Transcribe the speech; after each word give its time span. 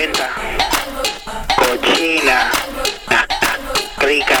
para. 0.00 0.30
Cochina. 1.56 2.50
Ah, 3.10 3.26
ah, 3.28 3.56
rica. 3.98 4.38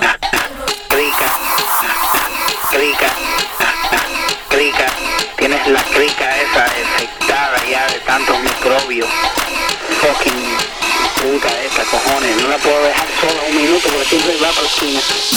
Ah, 0.00 0.16
ah, 0.22 0.48
rica. 0.88 1.28
Rica. 2.72 3.10
Rica. 4.50 4.86
Tienes 5.36 5.66
la 5.68 5.82
rica 5.82 6.36
esa 6.40 6.64
infectada 6.80 7.58
ya 7.70 7.86
de 7.88 7.98
tantos 8.06 8.40
microbios. 8.40 9.08
Fucking 10.00 10.56
puta 11.20 11.48
esa, 11.62 11.82
cojones. 11.90 12.40
No 12.40 12.48
la 12.48 12.56
puedo 12.56 12.82
dejar 12.82 13.08
sola 13.20 13.42
un 13.50 13.56
minuto 13.56 13.88
porque 13.90 14.08
siempre 14.08 14.36
va 14.36 14.50
para 14.52 14.66
la. 14.66 15.31